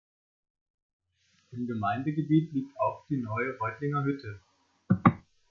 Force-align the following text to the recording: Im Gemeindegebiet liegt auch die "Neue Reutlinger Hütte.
Im 1.51 1.67
Gemeindegebiet 1.67 2.51
liegt 2.53 2.75
auch 2.79 3.05
die 3.07 3.17
"Neue 3.21 3.55
Reutlinger 3.59 4.03
Hütte. 4.03 4.41